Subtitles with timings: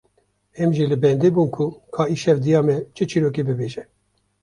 [0.61, 1.65] Em jî li bendê bûn ku
[1.95, 3.83] ka îşev diya me çi çîrokê bibêje